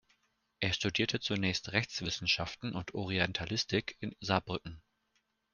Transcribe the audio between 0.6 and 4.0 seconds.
studierte zunächst Rechtswissenschaften und Orientalistik